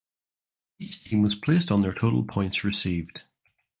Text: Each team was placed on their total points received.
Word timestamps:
Each 0.79 1.03
team 1.03 1.21
was 1.21 1.35
placed 1.35 1.69
on 1.69 1.83
their 1.83 1.93
total 1.93 2.23
points 2.23 2.63
received. 2.63 3.21